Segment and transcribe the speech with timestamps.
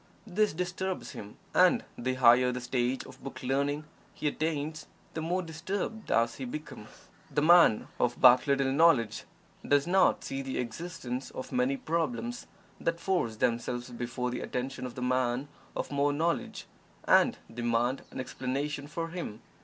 [0.25, 3.83] This disturbs him, and the higher the stage of "book learning"
[4.15, 6.87] he attains, the more disturbed does he become.
[7.29, 9.25] The man of but little knowledge
[9.63, 12.47] does not see the existence of many problems
[12.79, 16.65] that force themselves before the attention of the man of more knowledge,
[17.05, 19.43] and demand an explanation from him.